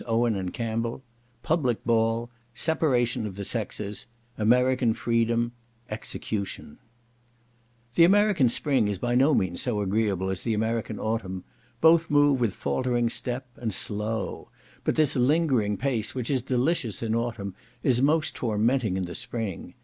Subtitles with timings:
[0.07, 6.79] Owen and Cambell—Public ball—Separation of the sexes—American freedom—Execution
[7.93, 11.43] The American spring is by no means so agreeable as the American autumn;
[11.81, 14.49] both move with faultering step, and slow;
[14.83, 19.75] but this lingering pace, which is delicious in autumn, is most tormenting in the spring.